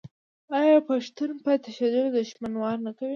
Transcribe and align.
آیا 0.59 0.77
پښتون 0.89 1.31
په 1.43 1.51
تښتیدلي 1.63 2.09
دښمن 2.19 2.53
وار 2.57 2.77
نه 2.85 2.91
کوي؟ 2.97 3.09